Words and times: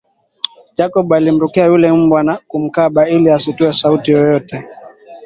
Jacob 0.77 1.13
alimrukia 1.13 1.65
yule 1.65 1.91
mbwa 1.91 2.23
na 2.23 2.37
kumkaba 2.47 3.09
ili 3.09 3.31
asitoe 3.31 3.71
sauti 3.73 4.11
yoyote 4.11 4.67